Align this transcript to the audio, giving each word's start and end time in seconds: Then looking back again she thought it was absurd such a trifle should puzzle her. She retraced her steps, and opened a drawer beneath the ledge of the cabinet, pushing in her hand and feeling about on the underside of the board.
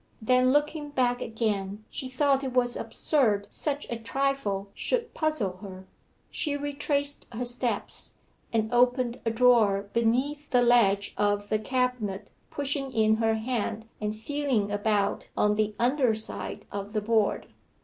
Then 0.19 0.51
looking 0.51 0.89
back 0.89 1.21
again 1.21 1.85
she 1.91 2.09
thought 2.09 2.43
it 2.43 2.53
was 2.53 2.75
absurd 2.75 3.45
such 3.51 3.85
a 3.87 3.97
trifle 3.97 4.71
should 4.73 5.13
puzzle 5.13 5.57
her. 5.57 5.85
She 6.31 6.57
retraced 6.57 7.27
her 7.31 7.45
steps, 7.45 8.15
and 8.51 8.73
opened 8.73 9.19
a 9.25 9.29
drawer 9.29 9.89
beneath 9.93 10.49
the 10.49 10.63
ledge 10.63 11.13
of 11.19 11.49
the 11.49 11.59
cabinet, 11.59 12.31
pushing 12.49 12.91
in 12.91 13.17
her 13.17 13.35
hand 13.35 13.85
and 14.01 14.15
feeling 14.15 14.71
about 14.71 15.29
on 15.37 15.53
the 15.53 15.75
underside 15.77 16.65
of 16.71 16.93
the 16.93 17.01
board. 17.01 17.45